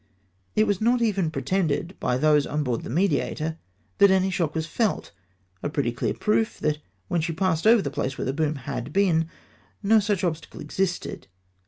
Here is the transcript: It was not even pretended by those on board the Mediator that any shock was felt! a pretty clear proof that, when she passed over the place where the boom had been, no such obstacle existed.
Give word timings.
It 0.55 0.65
was 0.65 0.81
not 0.81 0.99
even 1.03 1.29
pretended 1.29 1.95
by 1.99 2.17
those 2.17 2.47
on 2.47 2.63
board 2.63 2.81
the 2.81 2.89
Mediator 2.89 3.59
that 3.99 4.09
any 4.09 4.31
shock 4.31 4.55
was 4.55 4.65
felt! 4.65 5.11
a 5.61 5.69
pretty 5.69 5.91
clear 5.91 6.15
proof 6.15 6.59
that, 6.61 6.79
when 7.07 7.21
she 7.21 7.33
passed 7.33 7.67
over 7.67 7.83
the 7.83 7.91
place 7.91 8.17
where 8.17 8.25
the 8.25 8.33
boom 8.33 8.55
had 8.55 8.91
been, 8.93 9.29
no 9.83 9.99
such 9.99 10.23
obstacle 10.23 10.59
existed. 10.59 11.27